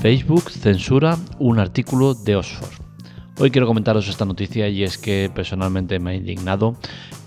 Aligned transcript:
Facebook 0.00 0.50
censura 0.50 1.18
un 1.38 1.58
artículo 1.58 2.14
de 2.14 2.36
Oxford. 2.36 2.79
Hoy 3.42 3.50
quiero 3.50 3.66
comentaros 3.66 4.06
esta 4.06 4.26
noticia 4.26 4.68
y 4.68 4.84
es 4.84 4.98
que 4.98 5.30
personalmente 5.34 5.98
me 5.98 6.10
ha 6.10 6.14
indignado. 6.14 6.76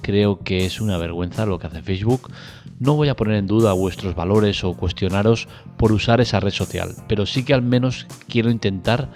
Creo 0.04 0.44
que 0.44 0.64
es 0.64 0.80
una 0.80 1.00
vergüenza 1.00 1.48
lo 1.48 1.58
que 1.58 1.66
hace 1.66 1.82
Facebook. 1.82 2.32
No 2.80 2.94
voy 2.94 3.10
a 3.10 3.16
poner 3.16 3.36
en 3.36 3.48
duda 3.48 3.74
vuestros 3.74 4.14
valores 4.14 4.64
o 4.64 4.76
cuestionaros 4.76 5.48
por 5.76 5.91
usar 5.91 6.22
esa 6.22 6.40
red 6.40 6.52
social, 6.52 6.94
pero 7.08 7.26
sí 7.26 7.44
que 7.44 7.55
al 7.55 7.64
menos 7.64 8.05
quiero 8.28 8.52
intentar 8.52 9.10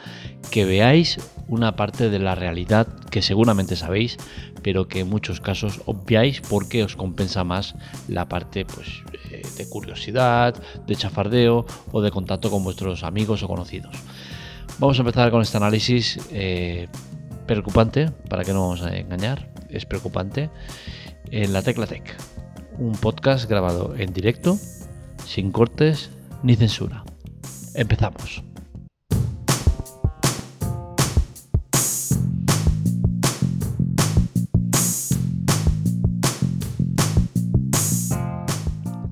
que 0.49 0.65
veáis 0.65 1.19
una 1.47 1.75
parte 1.75 2.09
de 2.09 2.17
la 2.17 2.33
realidad 2.33 2.87
que 3.11 3.21
seguramente 3.21 3.75
sabéis, 3.75 4.17
pero 4.63 4.87
que 4.87 5.01
en 5.01 5.09
muchos 5.09 5.39
casos 5.39 5.81
obviáis 5.85 6.41
porque 6.41 6.83
os 6.83 6.95
compensa 6.95 7.43
más 7.43 7.75
la 8.07 8.27
parte 8.27 8.65
pues, 8.65 9.03
eh, 9.29 9.43
de 9.55 9.69
curiosidad, 9.69 10.55
de 10.87 10.95
chafardeo 10.95 11.67
o 11.91 12.01
de 12.01 12.09
contacto 12.09 12.49
con 12.49 12.63
vuestros 12.63 13.03
amigos 13.03 13.43
o 13.43 13.47
conocidos. 13.47 13.95
Vamos 14.79 14.97
a 14.97 15.01
empezar 15.01 15.31
con 15.31 15.41
este 15.41 15.57
análisis 15.57 16.19
eh, 16.31 16.87
preocupante, 17.47 18.11
para 18.29 18.43
que 18.43 18.53
no 18.53 18.61
vamos 18.61 18.83
a 18.83 18.95
engañar, 18.95 19.51
es 19.69 19.85
preocupante, 19.85 20.49
en 21.31 21.51
la 21.53 21.61
Tecla 21.61 21.87
Tech, 21.87 22.15
un 22.77 22.93
podcast 22.93 23.49
grabado 23.49 23.95
en 23.97 24.13
directo, 24.13 24.57
sin 25.25 25.51
cortes 25.51 26.11
ni 26.43 26.55
censura. 26.55 27.03
Empezamos. 27.73 28.43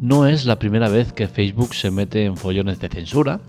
No 0.05 0.27
es 0.27 0.45
la 0.45 0.59
primera 0.59 0.88
vez 0.88 1.13
que 1.13 1.27
Facebook 1.27 1.73
se 1.73 1.89
mete 1.89 2.25
en 2.25 2.38
follones 2.38 2.79
de 2.79 2.89
censura. 2.89 3.41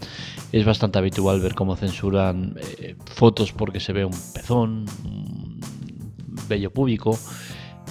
Es 0.56 0.64
bastante 0.64 0.98
habitual 0.98 1.38
ver 1.42 1.54
cómo 1.54 1.76
censuran 1.76 2.56
eh, 2.56 2.96
fotos 3.04 3.52
porque 3.52 3.78
se 3.78 3.92
ve 3.92 4.06
un 4.06 4.16
pezón, 4.32 4.86
un 5.04 5.60
vello 6.48 6.72
público, 6.72 7.18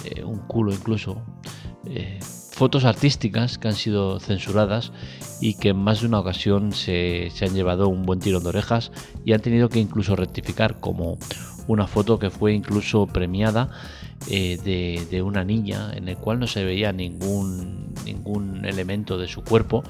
eh, 0.03 0.23
un 0.23 0.39
culo 0.47 0.73
incluso. 0.73 1.23
Eh, 1.86 2.17
fotos 2.23 2.83
artísticas 2.83 3.59
que 3.59 3.67
han 3.67 3.75
sido 3.75 4.19
censuradas 4.19 4.93
y 5.39 5.59
que 5.59 5.69
en 5.69 5.77
más 5.77 6.02
de 6.02 6.08
una 6.08 6.19
ocasión 6.19 6.71
se, 6.71 7.30
se 7.30 7.45
han 7.45 7.53
llevado 7.53 7.88
un 7.88 8.02
buen 8.02 8.19
tirón 8.19 8.41
de 8.41 8.49
orejas 8.49 8.91
y 9.23 9.33
han 9.33 9.41
tenido 9.41 9.69
que 9.69 9.77
incluso 9.77 10.16
rectificar 10.16 10.80
como 10.80 11.19
una 11.67 11.86
foto 11.86 12.17
que 12.17 12.31
fue 12.31 12.53
incluso 12.53 13.05
premiada 13.05 13.69
eh, 14.27 14.58
de, 15.11 15.21
una 15.21 15.43
niña 15.43 15.91
en 15.93 16.08
el 16.08 16.17
cual 16.17 16.39
no 16.39 16.47
se 16.47 16.63
veía 16.63 16.91
ningún, 16.91 17.93
ningún 18.05 18.66
elemento 18.66 19.19
de 19.19 19.27
su 19.27 19.43
cuerpo, 19.43 19.83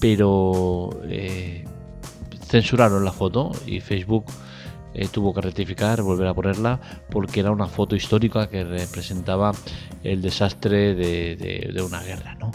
pero 0.00 0.90
censuraron 2.52 3.02
la 3.02 3.12
foto 3.12 3.50
y 3.66 3.80
Facebook 3.80 4.26
eh, 4.92 5.08
tuvo 5.08 5.32
que 5.32 5.40
rectificar, 5.40 6.02
volver 6.02 6.26
a 6.26 6.34
ponerla, 6.34 6.78
porque 7.10 7.40
era 7.40 7.50
una 7.50 7.66
foto 7.66 7.96
histórica 7.96 8.50
que 8.50 8.62
representaba 8.62 9.52
el 10.04 10.20
desastre 10.20 10.94
de, 10.94 11.82
una 11.82 12.02
guerra. 12.02 12.34
¿no? 12.34 12.50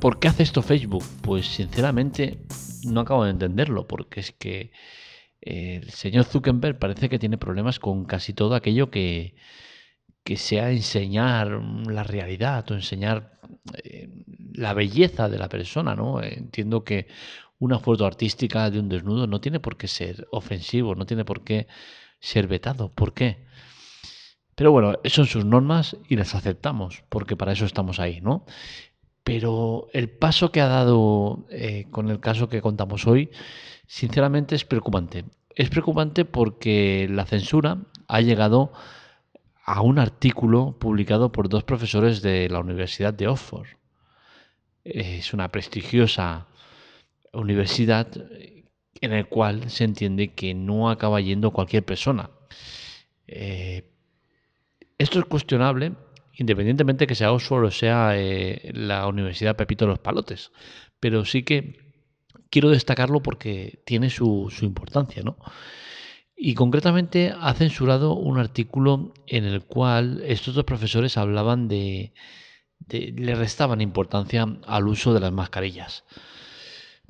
¿Por 0.00 0.18
qué 0.18 0.28
hace 0.28 0.42
esto 0.42 0.60
Facebook? 0.60 1.04
Pues 1.22 1.46
sinceramente 1.46 2.40
no 2.84 3.00
acabo 3.00 3.24
de 3.24 3.30
entenderlo, 3.30 3.88
porque 3.88 4.20
es 4.20 4.32
que 4.32 4.70
el 5.40 5.88
señor 5.90 6.24
Zuckerberg 6.24 6.78
parece 6.78 7.08
que 7.08 7.18
tiene 7.18 7.38
problemas 7.38 7.78
con 7.78 8.04
casi 8.04 8.34
todo 8.34 8.54
aquello 8.54 8.90
que, 8.90 9.34
que 10.24 10.36
sea 10.36 10.70
enseñar 10.70 11.60
la 11.86 12.02
realidad 12.02 12.68
o 12.70 12.74
enseñar 12.74 13.38
eh, 13.74 14.08
la 14.54 14.72
belleza 14.72 15.28
de 15.28 15.38
la 15.38 15.48
persona, 15.48 15.94
¿no? 15.94 16.22
Entiendo 16.22 16.82
que 16.82 17.08
una 17.58 17.78
foto 17.78 18.06
artística 18.06 18.70
de 18.70 18.80
un 18.80 18.88
desnudo 18.88 19.26
no 19.26 19.40
tiene 19.40 19.60
por 19.60 19.76
qué 19.76 19.86
ser 19.86 20.26
ofensivo, 20.30 20.94
no 20.94 21.06
tiene 21.06 21.24
por 21.24 21.44
qué 21.44 21.66
ser 22.20 22.48
vetado. 22.48 22.90
¿Por 22.90 23.12
qué? 23.12 23.44
Pero 24.54 24.72
bueno, 24.72 24.98
son 25.04 25.26
sus 25.26 25.44
normas 25.44 25.96
y 26.08 26.16
las 26.16 26.34
aceptamos, 26.34 27.04
porque 27.08 27.36
para 27.36 27.52
eso 27.52 27.66
estamos 27.66 28.00
ahí, 28.00 28.20
¿no? 28.20 28.46
Pero 29.24 29.88
el 29.92 30.10
paso 30.10 30.52
que 30.52 30.60
ha 30.60 30.68
dado 30.68 31.46
eh, 31.50 31.86
con 31.90 32.10
el 32.10 32.20
caso 32.20 32.48
que 32.48 32.62
contamos 32.62 33.06
hoy, 33.06 33.30
sinceramente 33.86 34.54
es 34.54 34.64
preocupante. 34.64 35.24
Es 35.54 35.70
preocupante 35.70 36.24
porque 36.24 37.08
la 37.10 37.26
censura 37.26 37.78
ha 38.08 38.20
llegado 38.20 38.72
un 39.82 39.98
artículo 39.98 40.76
publicado 40.78 41.32
por 41.32 41.48
dos 41.48 41.64
profesores 41.64 42.22
de 42.22 42.48
la 42.48 42.60
Universidad 42.60 43.14
de 43.14 43.28
Oxford. 43.28 43.66
Es 44.84 45.32
una 45.32 45.48
prestigiosa 45.48 46.46
universidad 47.32 48.08
en 49.00 49.10
la 49.10 49.24
cual 49.24 49.70
se 49.70 49.84
entiende 49.84 50.34
que 50.34 50.54
no 50.54 50.90
acaba 50.90 51.20
yendo 51.20 51.50
cualquier 51.50 51.84
persona. 51.84 52.30
Eh, 53.26 53.90
esto 54.98 55.18
es 55.18 55.24
cuestionable 55.24 55.92
independientemente 56.36 57.06
que 57.06 57.14
sea 57.14 57.32
Oxford 57.32 57.64
o 57.64 57.70
sea 57.70 58.12
eh, 58.16 58.70
la 58.74 59.06
Universidad 59.06 59.56
Pepito 59.56 59.84
de 59.84 59.90
los 59.90 59.98
Palotes, 59.98 60.52
pero 61.00 61.24
sí 61.24 61.42
que 61.42 61.78
quiero 62.50 62.70
destacarlo 62.70 63.22
porque 63.22 63.82
tiene 63.84 64.10
su, 64.10 64.52
importancia, 64.62 65.22
¿no? 65.22 65.36
Y 66.36 66.54
concretamente 66.54 67.32
ha 67.38 67.54
censurado 67.54 68.14
un 68.14 68.38
artículo 68.38 69.14
en 69.26 69.44
el 69.44 69.62
cual 69.64 70.22
estos 70.26 70.54
dos 70.54 70.64
profesores 70.64 71.16
hablaban 71.16 71.68
de, 71.68 72.12
le 72.88 73.34
restaban 73.34 73.80
importancia 73.80 74.46
al 74.66 74.88
uso 74.88 75.14
de 75.14 75.20
las 75.20 75.32
mascarillas. 75.32 76.04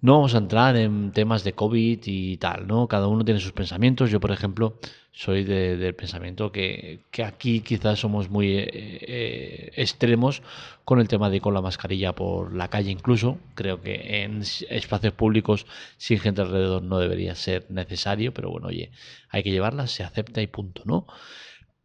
No 0.04 0.16
vamos 0.16 0.34
a 0.34 0.38
entrar 0.38 0.76
en 0.76 1.12
temas 1.12 1.44
de 1.44 1.54
COVID 1.54 1.98
y 2.04 2.36
tal, 2.36 2.66
¿no? 2.66 2.88
Cada 2.88 3.08
uno 3.08 3.24
tiene 3.24 3.40
sus 3.40 3.52
pensamientos. 3.52 4.10
Yo, 4.10 4.20
por 4.20 4.32
ejemplo, 4.32 4.78
soy 5.12 5.44
del 5.44 5.94
pensamiento 5.94 6.52
que, 6.52 7.00
aquí 7.24 7.60
quizás 7.60 8.00
somos 8.00 8.28
muy 8.28 8.48
eh, 8.48 8.68
eh, 8.70 9.72
extremos 9.76 10.42
con 10.84 11.00
el 11.00 11.08
tema 11.08 11.30
de 11.30 11.36
ir 11.36 11.42
con 11.42 11.54
la 11.54 11.62
mascarilla 11.62 12.14
por 12.14 12.54
la 12.54 12.68
calle 12.68 12.90
incluso. 12.90 13.38
Creo 13.54 13.80
que 13.80 14.24
en 14.24 14.42
espacios 14.68 15.14
públicos 15.14 15.64
sin 15.96 16.18
gente 16.18 16.42
alrededor 16.42 16.82
no 16.82 16.98
debería 16.98 17.34
ser 17.34 17.64
necesario, 17.70 18.34
pero 18.34 18.50
bueno, 18.50 18.66
oye, 18.66 18.90
hay 19.30 19.42
que 19.42 19.52
llevarla, 19.52 19.86
se 19.86 20.02
acepta 20.02 20.42
y 20.42 20.48
punto, 20.48 20.82
¿no? 20.84 21.06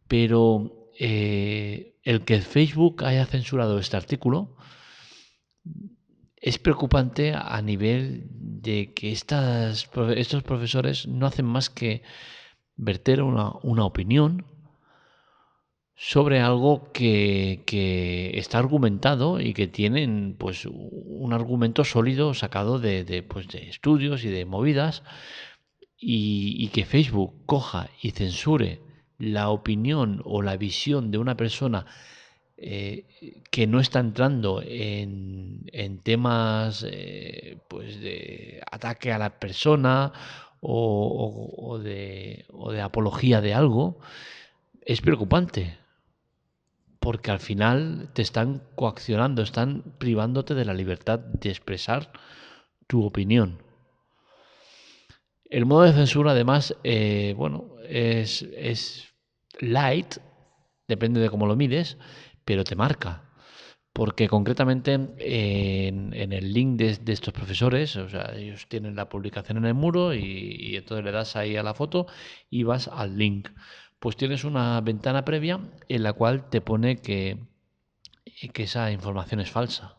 Pero 0.08 0.90
eh, 0.98 1.94
el 2.04 2.20
que 2.26 2.42
Facebook 2.42 3.02
haya 3.02 3.24
censurado 3.24 3.78
este 3.78 3.96
artículo 3.96 4.58
es 6.40 6.58
preocupante 6.58 7.34
a 7.34 7.60
nivel 7.62 8.24
de 8.30 8.92
que 8.94 9.12
estos 9.12 10.42
profesores 10.42 11.06
no 11.06 11.26
hacen 11.26 11.46
más 11.46 11.68
que 11.70 12.02
verter 12.76 13.22
una, 13.22 13.84
opinión 13.84 14.46
sobre 15.94 16.40
algo 16.40 16.90
que, 16.92 18.32
está 18.34 18.58
argumentado 18.58 19.38
y 19.38 19.52
que 19.52 19.66
tienen 19.66 20.34
pues 20.38 20.66
un 20.66 21.32
argumento 21.34 21.84
sólido 21.84 22.32
sacado 22.32 22.78
de, 22.78 23.22
pues, 23.28 23.48
de 23.48 23.68
estudios 23.68 24.24
y 24.24 24.28
de 24.28 24.46
movidas 24.46 25.02
y, 25.98 26.68
que 26.68 26.86
Facebook 26.86 27.34
coja 27.44 27.90
y 28.00 28.12
censure 28.12 28.80
la 29.18 29.50
opinión 29.50 30.22
o 30.24 30.40
la 30.40 30.56
visión 30.56 31.10
de 31.10 31.18
una 31.18 31.36
persona 31.36 31.84
eh, 32.62 33.40
que 33.50 33.66
no 33.66 33.80
está 33.80 34.00
entrando 34.00 34.62
en, 34.62 35.64
temas 36.02 36.84
eh, 36.86 37.58
pues 37.68 37.98
de 38.02 38.60
ataque 38.70 39.12
a 39.12 39.18
la 39.18 39.38
persona 39.38 40.12
o, 40.60 41.78
de, 41.82 42.44
o 42.52 42.70
de 42.70 42.82
apología 42.82 43.40
de 43.40 43.54
algo, 43.54 43.98
es 44.82 45.00
preocupante. 45.00 45.78
Porque 46.98 47.30
al 47.30 47.40
final 47.40 48.10
te 48.12 48.20
están 48.20 48.62
coaccionando, 48.74 49.40
están 49.40 49.94
privándote 49.96 50.54
de 50.54 50.66
la 50.66 50.74
libertad 50.74 51.18
de 51.18 51.48
expresar 51.48 52.12
tu 52.86 53.06
opinión. 53.06 53.62
El 55.46 55.64
modo 55.64 55.84
de 55.84 55.94
censura, 55.94 56.32
además, 56.32 56.76
eh, 56.84 57.32
bueno, 57.38 57.70
es, 57.88 58.42
es 58.54 59.08
light, 59.60 60.16
depende 60.88 61.20
de 61.20 61.30
cómo 61.30 61.46
lo 61.46 61.56
mides, 61.56 61.96
pero 62.50 62.64
te 62.64 62.74
marca. 62.74 63.22
Porque 63.92 64.26
concretamente 64.26 64.94
en, 64.94 66.32
el 66.32 66.52
link 66.52 66.76
de, 66.80 67.12
estos 67.12 67.32
profesores, 67.32 67.94
o 67.94 68.08
sea, 68.08 68.32
ellos 68.34 68.66
tienen 68.66 68.96
la 68.96 69.08
publicación 69.08 69.58
en 69.58 69.66
el 69.66 69.74
muro 69.74 70.12
y, 70.14 70.74
entonces 70.74 71.04
le 71.04 71.12
das 71.12 71.36
ahí 71.36 71.56
a 71.56 71.62
la 71.62 71.74
foto 71.74 72.08
y 72.50 72.64
vas 72.64 72.88
al 72.88 73.16
link. 73.16 73.50
Pues 74.00 74.16
tienes 74.16 74.42
una 74.42 74.80
ventana 74.80 75.24
previa 75.24 75.60
en 75.88 76.02
la 76.02 76.12
cual 76.12 76.50
te 76.50 76.60
pone 76.60 76.96
que, 76.96 77.38
que 78.52 78.64
esa 78.64 78.90
información 78.90 79.38
es 79.38 79.52
falsa. 79.52 79.94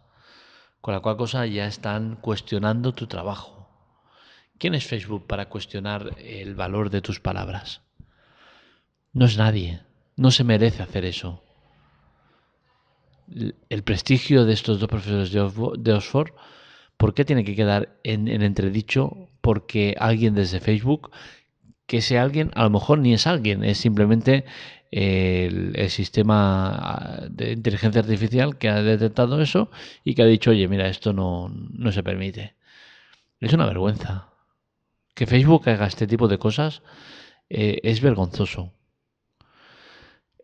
Con 0.81 0.93
la 0.93 0.99
cual 0.99 1.15
cosa 1.15 1.45
ya 1.45 1.67
están 1.67 2.17
cuestionando 2.17 2.91
tu 2.91 3.07
trabajo. 3.07 3.69
¿Quién 4.57 4.75
es 4.75 4.85
Facebook 4.85 5.25
para 5.25 5.47
cuestionar 5.47 6.17
el 6.19 6.53
valor 6.55 6.89
de 6.89 7.01
tus 7.01 7.21
palabras? 7.21 7.81
No 9.13 9.23
es 9.23 9.37
nadie. 9.37 9.83
No 10.17 10.31
se 10.31 10.43
merece 10.43 10.83
hacer 10.83 11.05
eso 11.05 11.45
el 13.69 13.83
prestigio 13.83 14.45
de 14.45 14.53
estos 14.53 14.79
dos 14.79 14.89
profesores 14.89 15.31
de 15.31 15.93
Oxford 15.93 16.31
¿por 17.01 17.15
qué 17.15 17.25
tiene 17.25 17.43
que 17.43 17.55
quedar 17.55 17.97
en, 18.03 18.27
entredicho 18.27 19.27
porque 19.41 19.95
alguien 19.99 20.35
desde 20.35 20.59
Facebook, 20.59 21.09
que 21.87 21.97
ese 21.97 22.19
alguien 22.19 22.51
a 22.53 22.61
lo 22.61 22.69
mejor 22.69 22.99
ni 22.99 23.11
es 23.13 23.25
alguien, 23.25 23.63
es 23.63 23.79
simplemente 23.79 24.45
el, 24.91 25.89
sistema 25.89 26.75
ah, 26.75 27.27
de 27.27 27.53
inteligencia 27.53 28.01
artificial 28.01 28.59
que 28.59 28.69
ha 28.69 28.83
detectado 28.83 29.41
eso 29.41 29.71
y 30.03 30.13
que 30.13 30.21
ha 30.21 30.27
dicho, 30.27 30.51
oye, 30.51 30.67
mira, 30.67 30.87
esto 30.89 31.11
no, 31.11 31.49
no 31.49 31.91
se 31.91 32.03
permite. 32.03 32.53
Es 33.39 33.51
una 33.53 33.65
vergüenza. 33.65 34.27
Que 35.15 35.25
Facebook 35.25 35.67
haga 35.69 35.87
este 35.87 36.05
tipo 36.05 36.27
de 36.27 36.37
cosas 36.37 36.83
eh, 37.49 37.79
es 37.81 37.99
vergonzoso. 38.01 38.73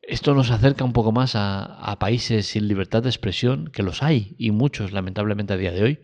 Esto 0.07 0.33
nos 0.33 0.51
acerca 0.51 0.85
un 0.85 0.93
poco 0.93 1.11
más 1.11 1.33
a, 1.35 1.97
países 1.99 2.45
sin 2.45 2.69
libertad 2.69 3.03
de 3.03 3.09
expresión, 3.09 3.67
que 3.67 3.83
los 3.83 4.01
hay, 4.01 4.35
y 4.37 4.51
muchos 4.51 4.93
lamentablemente 4.93 5.51
a 5.51 5.57
día 5.57 5.73
de 5.73 5.83
hoy, 5.83 5.99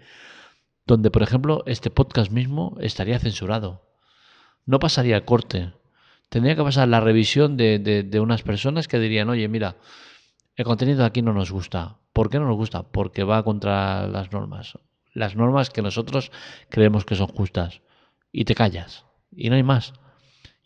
donde 0.86 1.10
por 1.10 1.24
ejemplo 1.24 1.64
este 1.68 1.90
podcast 1.90 2.30
mismo 2.30 2.76
estaría 2.82 3.18
censurado. 3.18 3.88
No 4.66 4.80
pasaría 4.80 5.16
el 5.16 5.24
corte. 5.24 5.72
Tendría 6.28 6.58
que 6.58 6.64
pasar 6.64 6.90
la 6.90 7.00
revisión 7.00 7.56
de, 7.56 7.80
de 7.80 8.20
unas 8.20 8.44
personas 8.44 8.90
que 8.90 9.00
dirían, 9.00 9.30
oye, 9.30 9.48
mira, 9.48 9.78
el 10.58 10.66
contenido 10.66 11.00
de 11.00 11.06
aquí 11.06 11.22
no 11.22 11.32
nos 11.32 11.52
gusta. 11.52 12.00
¿Por 12.12 12.30
qué 12.30 12.40
no 12.40 12.48
nos 12.48 12.58
gusta? 12.58 12.84
Porque 12.84 13.24
va 13.24 13.44
contra 13.44 14.06
las 14.08 14.34
normas. 14.34 14.78
Las 15.14 15.38
normas 15.38 15.70
que 15.70 15.82
nosotros 15.82 16.30
creemos 16.68 17.06
que 17.06 17.16
son 17.16 17.28
justas. 17.28 17.80
Y 18.34 18.44
te 18.44 18.54
callas. 18.54 19.06
Y 19.32 19.50
no 19.50 19.56
hay 19.56 19.64
más 19.64 19.94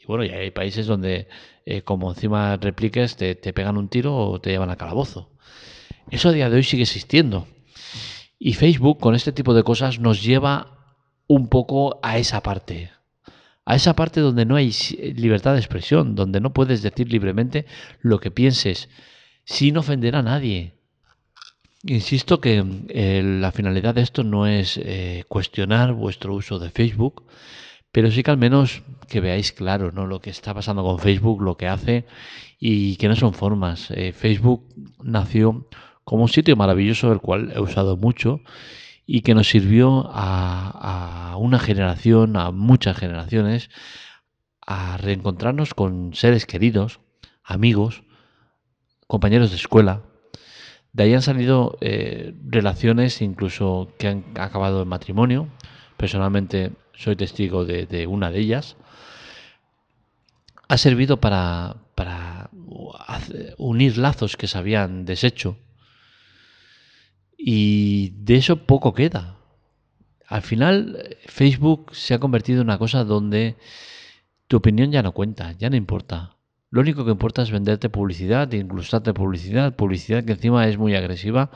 bueno, 0.07 0.23
y 0.23 0.29
hay 0.29 0.51
países 0.51 0.87
donde, 0.87 1.27
eh, 1.69 1.81
como 1.81 2.09
encima 2.09 2.55
repliques, 2.55 3.17
te, 3.17 3.35
pegan 3.35 3.75
un 3.75 3.89
tiro 3.89 4.15
o 4.15 4.39
te 4.39 4.51
llevan 4.51 4.69
a 4.69 4.77
calabozo. 4.77 5.29
Eso 6.09 6.29
a 6.29 6.31
día 6.31 6.49
de 6.49 6.55
hoy 6.55 6.63
sigue 6.63 6.83
existiendo. 6.83 7.45
Y 8.39 8.53
Facebook, 8.53 9.01
con 9.01 9.15
este 9.15 9.33
tipo 9.33 9.53
de 9.53 9.63
cosas, 9.63 9.99
nos 9.99 10.23
lleva 10.23 10.77
un 11.27 11.49
poco 11.49 11.99
a 12.03 12.19
esa 12.19 12.41
parte. 12.41 12.91
A 13.65 13.75
esa 13.75 13.97
parte 13.97 14.21
donde 14.21 14.45
no 14.45 14.55
hay 14.55 14.71
libertad 15.17 15.55
de 15.55 15.59
expresión, 15.59 16.15
donde 16.15 16.39
no 16.39 16.53
puedes 16.53 16.81
decir 16.81 17.11
libremente 17.11 17.65
lo 17.99 18.21
que 18.21 18.31
pienses, 18.31 18.87
sin 19.43 19.75
ofender 19.75 20.15
a 20.15 20.23
nadie. 20.23 20.75
Insisto 21.83 22.39
que 22.39 22.63
eh, 22.87 23.21
la 23.41 23.51
finalidad 23.51 23.93
de 23.93 24.03
esto 24.03 24.23
no 24.23 24.47
es 24.47 24.79
eh, 24.81 25.25
cuestionar 25.27 25.91
vuestro 25.91 26.33
uso 26.33 26.59
de 26.59 26.69
Facebook, 26.69 27.25
pero 27.97 28.11
sí 28.11 28.21
que 28.21 28.29
al 28.29 28.37
menos 28.37 28.83
que 29.07 29.21
veáis 29.21 29.51
claro 29.51 29.91
¿no? 29.91 30.05
lo 30.05 30.21
que 30.21 30.29
está 30.29 30.53
pasando 30.53 30.83
con 30.83 30.99
Facebook, 30.99 31.41
lo 31.41 31.57
que 31.57 31.67
hace 31.67 32.05
y 32.59 32.95
que 32.97 33.07
no 33.07 33.15
son 33.15 33.33
formas. 33.33 33.89
Eh, 33.89 34.11
Facebook 34.11 34.67
nació 35.01 35.67
como 36.03 36.21
un 36.21 36.29
sitio 36.29 36.55
maravilloso 36.55 37.09
del 37.09 37.21
cual 37.21 37.51
he 37.55 37.59
usado 37.59 37.97
mucho 37.97 38.41
y 39.07 39.21
que 39.21 39.33
nos 39.33 39.49
sirvió 39.49 40.11
a, 40.13 41.37
una 41.39 41.57
generación, 41.57 42.37
a 42.37 42.51
muchas 42.51 42.97
generaciones, 42.97 43.71
a 44.61 44.97
reencontrarnos 44.97 45.73
con 45.73 46.13
seres 46.13 46.45
queridos, 46.45 46.99
amigos, 47.43 48.03
compañeros 49.07 49.49
de 49.49 49.55
escuela. 49.55 50.03
De 50.93 51.01
ahí 51.01 51.15
han 51.15 51.23
salido 51.23 51.79
eh, 51.81 52.35
relaciones 52.45 53.23
incluso 53.23 53.91
que 53.97 54.07
han 54.07 54.23
acabado 54.35 54.83
en 54.83 54.87
matrimonio. 54.87 55.47
Personalmente 55.97 56.73
soy 56.97 57.15
testigo 57.15 57.63
de, 57.63 58.07
una 58.07 58.31
de 58.31 58.39
ellas, 58.39 58.75
ha 60.67 60.77
servido 60.77 61.21
para, 61.21 61.77
unir 63.57 63.97
lazos 63.97 64.35
que 64.35 64.47
se 64.47 64.57
habían 64.57 65.05
deshecho. 65.05 65.57
Y 67.37 68.09
de 68.17 68.37
eso 68.37 68.65
poco 68.65 68.93
queda. 68.93 69.37
Al 70.25 70.41
final, 70.41 71.17
Facebook 71.27 71.95
se 71.95 72.15
ha 72.15 72.19
convertido 72.19 72.61
en 72.61 72.67
una 72.67 72.79
cosa 72.79 73.03
donde 73.03 73.55
tu 74.47 74.57
opinión 74.57 74.91
ya 74.91 75.03
no 75.03 75.13
cuenta, 75.13 75.53
ya 75.53 75.69
no 75.69 75.75
importa. 75.75 76.35
Lo 76.71 76.81
único 76.81 77.05
que 77.05 77.11
importa 77.11 77.43
es 77.43 77.51
venderte 77.51 77.89
publicidad, 77.89 78.51
inclusarte 78.51 79.13
publicidad, 79.13 79.75
publicidad 79.75 80.25
que 80.25 80.33
encima 80.33 80.67
es 80.67 80.77
muy 80.77 80.95
agresiva, 80.95 81.51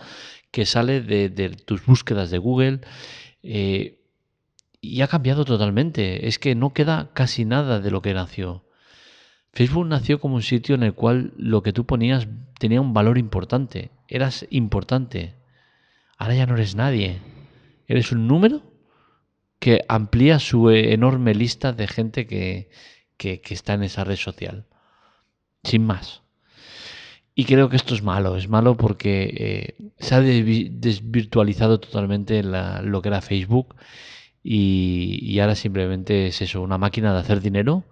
que 0.52 0.66
sale 0.66 1.02
de, 1.02 1.50
tus 1.50 1.86
búsquedas 1.86 2.30
de 2.30 2.38
Google. 2.38 2.82
Eh, 3.44 4.01
y 4.82 5.02
ha 5.02 5.08
cambiado 5.08 5.46
totalmente. 5.46 6.28
Es 6.28 6.40
que 6.40 6.56
no 6.56 6.74
queda 6.74 7.12
casi 7.14 7.46
nada 7.46 7.80
de 7.80 7.92
lo 7.92 8.02
que 8.02 8.14
nació. 8.14 8.66
Facebook 9.54 9.86
nació 9.86 10.20
como 10.20 10.36
un 10.36 10.42
sitio 10.42 10.76
en 10.76 10.84
el 10.84 10.94
cual 10.94 11.34
lo 11.38 11.62
que 11.62 11.74
tú 11.74 11.86
ponías 11.86 12.28
tenía 12.58 12.82
un 12.82 12.94
valor 12.94 13.18
importante. 13.18 13.92
Eras 14.08 14.48
importante. 14.50 15.36
Ahora 16.18 16.36
ya 16.36 16.46
no 16.46 16.56
eres 16.56 16.76
nadie. 16.76 17.22
Eres 17.88 18.12
un 18.12 18.28
número 18.28 18.64
que 19.60 19.86
amplía 19.88 20.40
su 20.40 20.72
enorme 20.72 21.36
lista 21.36 21.72
de 21.74 21.88
gente 21.88 22.26
que, 22.26 22.70
está 23.20 23.74
en 23.74 23.84
esa 23.84 24.04
red 24.04 24.16
social. 24.16 24.66
Sin 25.64 25.86
más. 25.86 26.24
Y 27.36 27.46
creo 27.46 27.70
que 27.70 27.76
esto 27.76 27.94
es 27.94 28.02
malo. 28.02 28.38
Es 28.38 28.48
malo 28.48 28.78
porque 28.78 29.76
eh, 29.78 29.92
se 30.00 30.16
ha 30.16 30.22
desvirtualizado 30.22 31.80
totalmente 31.80 32.42
lo 32.42 33.02
que 33.02 33.10
era 33.10 33.22
Facebook 33.22 33.76
y, 34.44 35.40
ahora 35.40 35.56
simplemente 35.56 36.28
es 36.28 36.42
eso, 36.42 36.62
una 36.62 36.78
máquina 36.78 37.14
de 37.14 37.20
hacer 37.20 37.42
dinero 37.42 37.84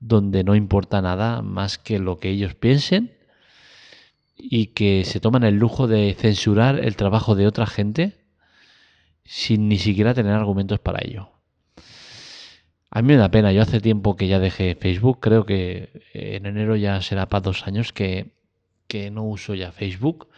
donde 0.00 0.44
no 0.44 0.54
importa 0.54 1.02
nada 1.02 1.42
más 1.42 1.78
que 1.78 1.98
lo 1.98 2.18
que 2.18 2.30
ellos 2.30 2.54
piensen 2.54 3.16
y 4.36 4.66
que 4.66 5.04
se 5.04 5.18
toman 5.18 5.42
el 5.44 5.56
lujo 5.56 5.88
de 5.88 6.14
censurar 6.14 6.78
el 6.78 6.94
trabajo 6.94 7.34
de 7.34 7.46
otra 7.46 7.66
gente 7.66 8.18
sin 9.24 9.68
ni 9.68 9.78
siquiera 9.78 10.14
tener 10.14 10.32
argumentos 10.32 10.78
para 10.78 11.00
ello. 11.04 11.30
A 12.90 13.02
mí 13.02 13.08
me 13.08 13.16
da 13.16 13.30
pena, 13.30 13.52
yo 13.52 13.62
hace 13.62 13.80
tiempo 13.80 14.16
que 14.16 14.28
ya 14.28 14.38
dejé 14.38 14.74
Facebook, 14.74 15.20
creo 15.20 15.44
que 15.44 15.90
en 16.14 16.46
enero 16.46 16.76
ya 16.76 17.02
será 17.02 17.28
para 17.28 17.42
dos 17.42 17.66
años 17.66 17.92
que, 17.92 18.32
que 18.86 19.10
no 19.10 19.24
uso 19.24 19.54
ya 19.54 19.72
Facebook 19.72 20.28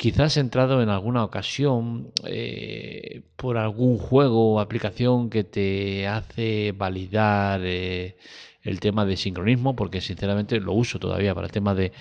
quizás 0.00 0.38
entrado 0.38 0.82
en 0.82 0.88
alguna 0.88 1.22
ocasión 1.22 2.10
eh, 2.24 3.20
por 3.36 3.58
algún 3.58 3.98
juego 3.98 4.54
o 4.54 4.60
aplicación 4.60 5.28
que 5.28 5.44
te 5.44 6.08
hace 6.08 6.72
validar 6.72 7.60
eh, 7.64 8.16
el 8.62 8.80
tema 8.80 9.04
de 9.04 9.18
sincronismo, 9.18 9.76
porque 9.76 10.00
sinceramente 10.00 10.58
lo 10.58 10.72
uso 10.72 10.98
todavía 10.98 11.34
para 11.34 11.48
el 11.48 11.52
tema 11.52 11.74
de 11.74 11.92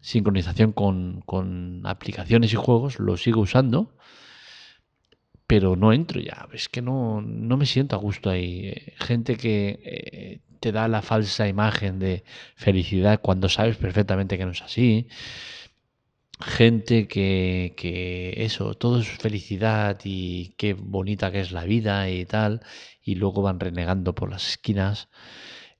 sincronización 0.00 0.70
con, 0.70 1.82
aplicaciones 1.86 2.52
y 2.52 2.56
juegos, 2.56 3.00
lo 3.00 3.16
sigo 3.16 3.40
usando, 3.40 3.96
pero 5.48 5.74
no 5.74 5.92
entro 5.92 6.20
ya, 6.20 6.46
es 6.52 6.68
que 6.68 6.82
no, 6.82 7.20
no 7.20 7.56
me 7.56 7.66
siento 7.66 7.96
a 7.96 7.98
gusto 7.98 8.30
ahí. 8.30 8.72
Gente 8.98 9.36
que 9.36 9.80
eh, 9.82 10.40
te 10.60 10.70
da 10.70 10.86
la 10.86 11.02
falsa 11.02 11.48
imagen 11.48 11.98
de 11.98 12.22
felicidad 12.54 13.20
cuando 13.20 13.48
sabes 13.48 13.76
perfectamente 13.76 14.38
que 14.38 14.44
no 14.44 14.52
es 14.52 14.62
así 14.62 15.08
gente 16.40 17.08
que, 17.08 17.74
que, 17.76 18.34
eso, 18.44 18.74
todo 18.74 19.00
es 19.00 19.08
felicidad 19.08 19.98
y 20.04 20.54
qué 20.56 20.74
bonita 20.74 21.30
que 21.32 21.40
es 21.40 21.52
la 21.52 21.64
vida 21.64 22.08
y 22.10 22.24
tal, 22.26 22.62
y 23.02 23.16
luego 23.16 23.42
van 23.42 23.60
renegando 23.60 24.14
por 24.14 24.30
las 24.30 24.48
esquinas. 24.48 25.08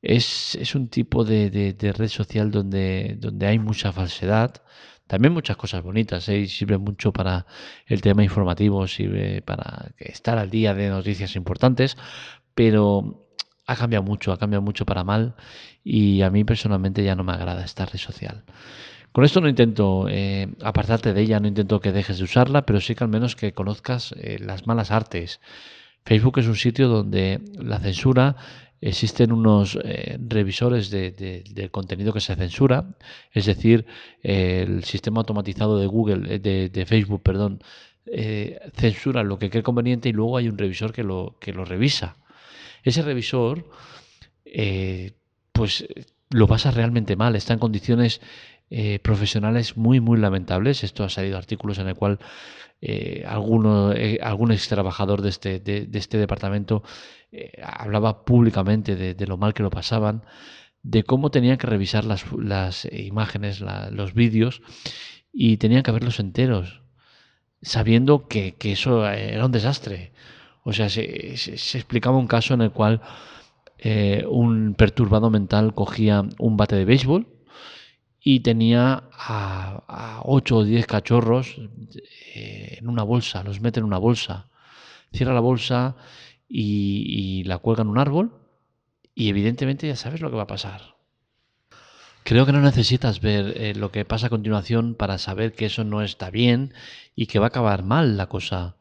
Es, 0.03 0.55
es 0.57 0.75
un 0.75 0.89
tipo 0.89 1.25
de, 1.25 1.51
de, 1.51 1.93
red 1.93 2.09
social 2.09 2.51
donde, 2.51 3.17
donde 3.19 3.47
hay 3.47 3.59
mucha 3.59 3.93
falsedad, 3.93 4.63
también 5.07 5.35
muchas 5.35 5.57
cosas 5.57 5.83
bonitas, 5.83 6.29
¿eh? 6.29 6.47
sirve 6.47 6.79
mucho 6.79 7.13
para 7.13 7.47
el 7.87 8.01
tema 8.01 8.23
informativo, 8.25 8.87
sirve 8.87 9.43
para 9.43 9.93
estar 9.99 10.39
al 10.39 10.51
día 10.51 10.73
de 10.75 10.89
noticias 10.89 11.37
importantes, 11.37 11.97
pero 12.55 13.27
ha 13.67 13.77
cambiado 13.77 14.05
mucho, 14.05 14.33
ha 14.33 14.39
cambiado 14.39 14.63
mucho 14.63 14.87
para 14.87 15.05
mal 15.05 15.35
y 15.85 16.23
a 16.23 16.31
mí 16.31 16.45
personalmente 16.45 17.05
ya 17.05 17.15
no 17.15 17.25
me 17.25 17.33
agrada 17.33 17.65
esta 17.65 17.87
red 17.87 17.99
social. 17.99 18.45
Con 19.13 19.25
esto 19.25 19.41
no 19.41 19.49
intento 19.49 20.07
eh, 20.09 20.49
apartarte 20.63 21.13
de 21.13 21.21
ella, 21.21 21.41
no 21.41 21.49
intento 21.49 21.81
que 21.81 21.91
dejes 21.91 22.19
de 22.19 22.25
usarla, 22.25 22.63
pero 22.63 22.81
sí 22.81 22.95
que 22.95 23.03
al 23.03 23.11
menos 23.11 23.35
que 23.35 23.53
conozcas 23.53 24.15
eh, 24.17 24.39
las 24.41 24.67
malas 24.67 24.93
artes. 24.93 25.41
Facebook 26.05 26.39
es 26.39 26.47
un 26.47 26.55
sitio 26.55 26.89
donde 26.89 27.41
la 27.55 27.81
censura, 27.81 28.37
existen 28.81 29.33
unos 29.33 29.79
eh, 29.85 30.17
revisores 30.27 30.91
de, 30.91 31.11
del 31.11 31.71
contenido 31.71 32.13
que 32.13 32.21
se 32.21 32.35
censura, 32.37 32.97
es 33.33 33.47
decir, 33.47 33.85
el 34.23 34.85
sistema 34.85 35.21
automatizado 35.21 35.79
de 35.79 35.87
Google, 35.87 36.39
de, 36.39 36.87
Facebook, 36.87 37.23
perdón, 37.23 37.63
censura 38.75 39.23
lo 39.23 39.39
que 39.39 39.51
cree 39.51 39.63
conveniente 39.63 40.09
y 40.09 40.13
luego 40.13 40.39
hay 40.39 40.49
un 40.49 40.57
revisor 40.57 40.93
que 40.93 41.03
lo, 41.03 41.37
que 41.41 41.53
lo 41.53 41.67
revisa. 41.67 42.17
Ese 42.83 43.03
revisor, 43.03 43.67
pues 45.53 45.87
lo 46.31 46.47
pasa 46.47 46.71
realmente 46.71 47.17
mal, 47.17 47.37
está 47.37 47.53
en 47.53 47.59
condiciones 47.59 48.23
eh, 48.73 49.01
profesionales 49.01 49.77
muy, 49.77 49.99
muy 49.99 50.17
lamentables. 50.17 50.85
Esto 50.85 51.03
ha 51.03 51.09
salido 51.09 51.37
artículos 51.37 51.81
en 51.81 51.89
el 51.89 51.97
cual 51.97 52.21
eh, 52.81 53.25
alguno, 53.27 53.93
eh, 53.93 54.21
algún 54.23 54.53
ex 54.53 54.69
trabajador 54.69 55.23
de 55.23 55.29
este, 55.29 55.59
de, 55.59 55.89
este 55.93 56.19
departamento 56.19 56.85
hablaba 57.63 58.25
públicamente 58.25 58.95
de, 58.97 59.27
lo 59.27 59.37
mal 59.37 59.55
que 59.55 59.65
lo 59.65 59.71
pasaban, 59.71 60.25
de 60.83 61.03
cómo 61.03 61.31
tenían 61.31 61.59
que 61.59 61.67
revisar 61.67 62.05
las, 62.05 62.25
las 62.33 62.89
imágenes, 62.93 63.61
los 63.61 64.15
vídeos 64.15 64.63
y 65.33 65.57
tenían 65.57 65.83
que 65.83 65.93
verlos 65.93 66.21
enteros. 66.21 66.83
sabiendo 67.63 68.29
que, 68.29 68.57
eso 68.61 69.09
era 69.09 69.47
un 69.47 69.53
desastre. 69.53 70.13
O 70.65 70.73
sea, 70.73 70.89
se, 70.89 71.35
explicaba 71.35 72.19
un 72.19 72.29
caso 72.29 72.55
en 72.55 72.63
el 72.63 72.71
cual 72.71 73.01
un 74.29 74.75
perturbado 74.75 75.31
mental 75.31 75.75
cogía 75.75 76.25
un 76.39 76.57
bate 76.57 76.77
de 76.77 76.85
béisbol 76.85 77.40
y 78.23 78.41
tenía 78.41 79.05
a, 79.13 80.21
8 80.25 80.57
o 80.57 80.65
10 80.65 80.87
cachorros 80.87 81.57
eh, 82.35 82.79
en 82.79 82.89
una 82.89 83.03
bolsa, 83.03 83.43
los 83.43 83.61
mete 83.61 83.81
en 83.81 83.87
una 83.87 83.99
bolsa, 83.99 84.49
cierra 85.13 85.35
la 85.35 85.41
bolsa 85.41 85.97
y, 86.49 87.43
la 87.45 87.59
cuelga 87.59 87.83
en 87.83 87.89
un 87.89 87.99
árbol 87.99 88.33
y 89.15 89.29
evidentemente 89.29 89.87
ya 89.87 89.97
sabes 89.97 90.21
lo 90.21 90.31
que 90.31 90.37
va 90.37 90.43
a 90.43 90.49
pasar. 90.49 90.97
Creo 92.23 92.45
que 92.45 92.53
no 92.53 92.61
necesitas 92.61 93.21
ver 93.21 93.55
eh, 93.57 93.75
lo 93.75 93.91
que 93.91 94.05
pasa 94.05 94.27
a 94.27 94.31
continuación 94.31 94.95
para 94.95 95.19
saber 95.19 95.53
que 95.53 95.67
eso 95.67 95.85
no 95.85 96.03
está 96.03 96.31
bien 96.31 96.75
y 97.17 97.27
que 97.27 97.39
va 97.39 97.47
a 97.47 97.49
acabar 97.49 97.83
mal 97.83 98.17
la 98.17 98.27
cosa. 98.27 98.77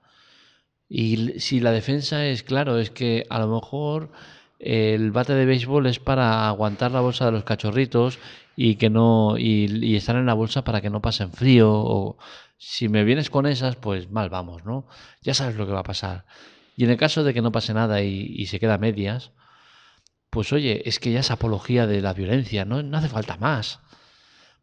Y 0.90 1.40
si 1.40 1.60
la 1.60 1.72
defensa 1.72 2.26
es 2.26 2.44
claro, 2.44 2.78
es 2.80 2.90
que 2.90 3.26
a 3.30 3.40
lo 3.40 3.48
mejor 3.48 4.12
el 4.60 5.12
bate 5.12 5.34
de 5.34 5.46
béisbol 5.46 5.88
es 5.88 6.00
para 6.00 6.48
aguantar 6.50 6.92
la 6.92 7.00
bolsa 7.00 7.26
de 7.26 7.32
los 7.32 7.46
cachorritos 7.46 8.20
y 8.62 8.76
que 8.76 8.90
no 8.90 9.38
y, 9.38 9.96
estar 9.96 10.18
en 10.18 10.26
la 10.26 10.34
bolsa 10.34 10.66
para 10.66 10.82
que 10.82 10.90
no 10.90 11.02
pasen 11.02 11.32
frío 11.32 11.72
o 11.72 12.18
si 12.58 12.90
me 12.90 13.06
vienes 13.06 13.30
con 13.30 13.46
esas 13.46 13.78
pues 13.78 14.12
mal 14.12 14.30
vamos 14.30 14.66
no 14.66 14.86
ya 15.22 15.34
sabes 15.34 15.56
lo 15.56 15.66
que 15.66 15.72
va 15.72 15.80
a 15.80 15.84
pasar. 15.84 16.26
Y 16.76 16.84
en 16.84 16.90
el 16.90 16.98
caso 16.98 17.24
de 17.24 17.34
que 17.34 17.42
no 17.42 17.54
pase 17.54 17.74
nada 17.74 18.02
y, 18.02 18.46
se 18.48 18.60
queda 18.60 18.74
a 18.74 18.78
medias 18.78 19.32
pues 20.30 20.52
oye 20.52 20.82
es 20.90 21.00
que 21.00 21.14
ya 21.14 21.22
es 21.22 21.32
apología 21.32 21.88
de 21.88 22.02
la 22.02 22.14
violencia 22.14 22.66
no, 22.66 22.84
no 22.84 22.98
hace 22.98 23.08
falta 23.08 23.38
más. 23.38 23.80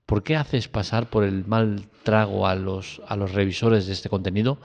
¿por 0.05 0.23
qué 0.23 0.37
haces 0.37 0.69
pasar 0.69 1.09
por 1.09 1.25
el 1.25 1.47
mal 1.47 1.89
trago 2.03 2.47
a 2.47 2.55
los 2.55 3.01
a 3.09 3.17
los 3.17 3.33
revisores 3.33 3.87
de 3.87 3.95
este 3.95 4.11
contenido 4.11 4.59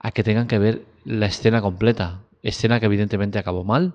a 0.00 0.10
que 0.10 0.24
tengan 0.24 0.48
que 0.48 0.58
ver 0.58 0.84
la 1.04 1.26
escena 1.26 1.62
completa 1.62 2.22
escena 2.42 2.80
que 2.80 2.86
evidentemente 2.86 3.38
acabó 3.38 3.62
mal 3.62 3.94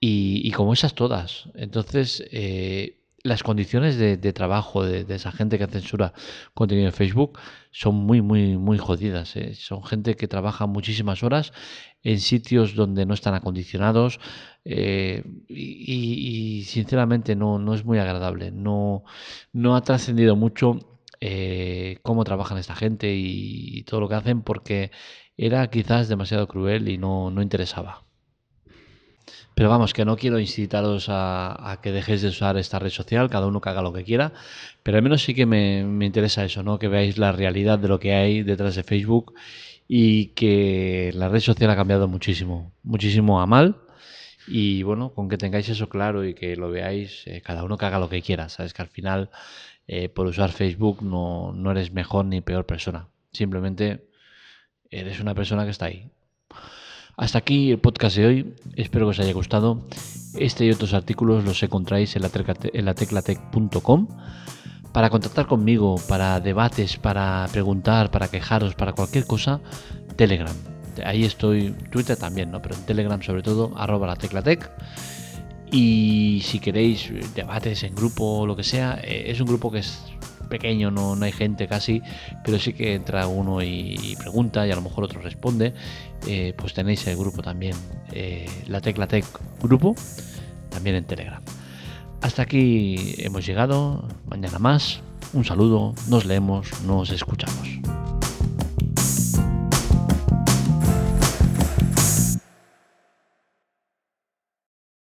y, 0.00 0.52
como 0.52 0.74
esas 0.74 0.94
todas. 0.94 1.48
Entonces, 1.56 2.22
eh, 2.30 2.97
las 3.22 3.42
condiciones 3.42 3.98
de, 3.98 4.16
trabajo 4.32 4.84
de, 4.84 5.04
esa 5.14 5.32
gente 5.32 5.58
que 5.58 5.66
censura 5.66 6.12
contenido 6.54 6.86
en 6.86 6.92
Facebook 6.92 7.38
son 7.70 7.94
muy, 7.96 8.22
muy, 8.22 8.56
muy 8.56 8.78
jodidas. 8.78 9.36
¿eh? 9.36 9.54
Son 9.54 9.82
gente 9.84 10.14
que 10.16 10.28
trabaja 10.28 10.66
muchísimas 10.66 11.22
horas 11.22 11.52
en 12.02 12.20
sitios 12.20 12.74
donde 12.74 13.06
no 13.06 13.14
están 13.14 13.34
acondicionados 13.34 14.20
eh, 14.64 15.24
y, 15.48 16.64
sinceramente 16.64 17.34
no, 17.36 17.58
no 17.58 17.74
es 17.74 17.84
muy 17.84 17.98
agradable. 17.98 18.50
No, 18.50 19.04
no 19.52 19.76
ha 19.76 19.82
trascendido 19.82 20.36
mucho 20.36 20.78
cómo 22.02 22.22
trabajan 22.24 22.58
esta 22.58 22.76
gente 22.76 23.12
y, 23.14 23.82
todo 23.84 24.00
lo 24.00 24.08
que 24.08 24.14
hacen 24.14 24.42
porque 24.42 24.92
era 25.36 25.68
quizás 25.70 26.08
demasiado 26.08 26.46
cruel 26.48 26.88
y 26.88 26.98
no, 26.98 27.30
no 27.30 27.42
interesaba. 27.42 28.07
Pero 29.58 29.70
vamos, 29.70 29.92
que 29.92 30.04
no 30.04 30.16
quiero 30.16 30.38
incitaros 30.38 31.06
a, 31.08 31.80
que 31.82 31.90
dejéis 31.90 32.22
de 32.22 32.28
usar 32.28 32.56
esta 32.58 32.78
red 32.78 32.90
social, 32.90 33.28
cada 33.28 33.48
uno 33.48 33.60
que 33.60 33.68
haga 33.68 33.82
lo 33.82 33.92
que 33.92 34.04
quiera, 34.04 34.32
pero 34.84 34.98
al 34.98 35.02
menos 35.02 35.24
sí 35.24 35.34
que 35.34 35.46
me, 35.46 35.80
interesa 36.06 36.44
eso, 36.44 36.62
¿no? 36.62 36.78
Que 36.78 36.86
veáis 36.86 37.18
la 37.18 37.32
realidad 37.32 37.76
de 37.80 37.88
lo 37.88 37.98
que 37.98 38.14
hay 38.14 38.44
detrás 38.44 38.76
de 38.76 38.84
Facebook 38.84 39.34
y 39.88 40.26
que 40.26 41.10
la 41.12 41.28
red 41.28 41.40
social 41.40 41.70
ha 41.70 41.74
cambiado 41.74 42.06
muchísimo, 42.06 42.72
muchísimo 42.84 43.40
a 43.40 43.46
mal. 43.46 43.78
Y 44.46 44.84
bueno, 44.84 45.12
con 45.12 45.28
que 45.28 45.38
tengáis 45.38 45.68
eso 45.68 45.88
claro 45.88 46.24
y 46.24 46.34
que 46.34 46.54
lo 46.54 46.70
veáis, 46.70 47.26
eh, 47.26 47.42
cada 47.44 47.64
uno 47.64 47.76
que 47.78 47.86
haga 47.86 47.98
lo 47.98 48.08
que 48.08 48.22
quiera. 48.22 48.48
Sabes 48.50 48.72
que 48.74 48.82
al 48.82 48.88
final, 48.88 49.28
eh, 49.88 50.08
por 50.08 50.28
usar 50.28 50.52
Facebook, 50.52 51.02
no, 51.02 51.52
no 51.52 51.72
eres 51.72 51.92
mejor 51.92 52.26
ni 52.26 52.40
peor 52.42 52.64
persona. 52.64 53.08
Simplemente 53.32 54.08
eres 54.88 55.18
una 55.18 55.34
persona 55.34 55.64
que 55.64 55.70
está 55.72 55.86
ahí. 55.86 56.12
Hasta 57.18 57.38
aquí 57.38 57.72
el 57.72 57.80
podcast 57.80 58.16
de 58.16 58.26
hoy. 58.26 58.54
Espero 58.76 59.06
que 59.06 59.10
os 59.10 59.18
haya 59.18 59.32
gustado. 59.32 59.82
Este 60.36 60.64
y 60.64 60.70
otros 60.70 60.94
artículos 60.94 61.44
los 61.44 61.60
encontráis 61.64 62.14
en 62.14 62.22
la, 62.22 62.94
teclatec.com. 62.94 64.08
Para 64.92 65.10
contactar 65.10 65.48
conmigo, 65.48 65.96
para 66.08 66.38
debates, 66.38 66.96
para 66.96 67.48
preguntar, 67.50 68.12
para 68.12 68.28
quejaros, 68.28 68.76
para 68.76 68.92
cualquier 68.92 69.26
cosa, 69.26 69.60
Telegram. 70.14 70.54
Ahí 71.04 71.24
estoy, 71.24 71.72
Twitter 71.90 72.16
también, 72.16 72.52
¿no? 72.52 72.62
Pero 72.62 72.76
en 72.76 72.86
Telegram 72.86 73.20
sobre 73.20 73.42
todo, 73.42 73.72
arroba 73.76 74.06
la 74.06 74.14
teclatec. 74.14 74.70
Y 75.70 76.40
si 76.44 76.60
queréis 76.60 77.10
debates 77.34 77.82
en 77.82 77.94
grupo 77.94 78.40
o 78.40 78.46
lo 78.46 78.56
que 78.56 78.64
sea, 78.64 79.00
eh, 79.02 79.24
es 79.26 79.40
un 79.40 79.46
grupo 79.46 79.70
que 79.70 79.80
es 79.80 80.02
pequeño, 80.48 80.90
no, 80.90 81.14
no 81.14 81.24
hay 81.24 81.32
gente 81.32 81.68
casi, 81.68 82.02
pero 82.44 82.58
sí 82.58 82.72
que 82.72 82.94
entra 82.94 83.26
uno 83.26 83.62
y, 83.62 84.16
pregunta 84.18 84.66
y 84.66 84.72
a 84.72 84.76
lo 84.76 84.82
mejor 84.82 85.04
otro 85.04 85.20
responde, 85.20 85.74
eh, 86.26 86.54
pues 86.56 86.72
tenéis 86.74 87.06
el 87.06 87.16
grupo 87.16 87.42
también, 87.42 87.76
eh, 88.12 88.48
la 88.66 88.80
Tecla 88.80 89.06
Tech 89.06 89.26
Grupo, 89.60 89.94
también 90.70 90.96
en 90.96 91.04
Telegram. 91.04 91.42
Hasta 92.22 92.42
aquí 92.42 93.14
hemos 93.18 93.46
llegado, 93.46 94.08
mañana 94.26 94.58
más, 94.58 95.00
un 95.34 95.44
saludo, 95.44 95.94
nos 96.08 96.24
leemos, 96.24 96.82
nos 96.82 97.10
escuchamos. 97.10 98.07